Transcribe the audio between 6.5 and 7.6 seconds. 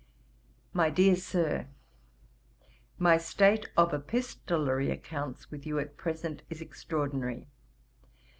extraordinary.